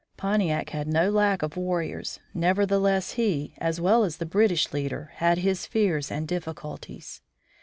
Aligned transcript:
Pontiac 0.17 0.71
had 0.71 0.87
no 0.87 1.11
lack 1.11 1.43
of 1.43 1.55
warriors, 1.55 2.19
nevertheless 2.33 3.11
he, 3.11 3.53
as 3.59 3.79
well 3.79 4.03
as 4.03 4.17
the 4.17 4.25
British 4.25 4.73
leader, 4.73 5.11
had 5.17 5.37
his 5.37 5.67
fears 5.67 6.09
and 6.09 6.27
difficulties. 6.27 7.21